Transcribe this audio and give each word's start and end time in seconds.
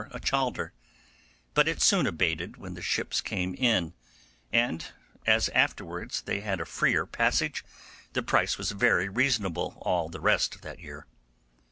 a 0.09 0.19
chalder; 0.19 0.73
but 1.53 1.67
it 1.67 1.79
soon 1.79 2.07
abated 2.07 2.57
when 2.57 2.73
the 2.73 2.81
ships 2.81 3.21
came 3.21 3.53
in, 3.53 3.93
and 4.51 4.93
as 5.27 5.47
afterwards 5.49 6.23
they 6.23 6.39
had 6.39 6.59
a 6.59 6.65
freer 6.65 7.05
passage, 7.05 7.63
the 8.13 8.23
price 8.23 8.57
was 8.57 8.71
very 8.71 9.07
reasonable 9.07 9.77
all 9.79 10.09
the 10.09 10.19
rest 10.19 10.55
of 10.55 10.61
that 10.61 10.79
year. 10.79 11.05